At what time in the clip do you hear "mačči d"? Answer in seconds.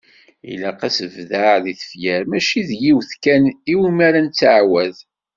2.29-2.69